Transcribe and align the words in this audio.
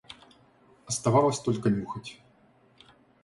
Оставалось 0.87 1.41
только 1.43 1.69
нюхать. 1.69 2.19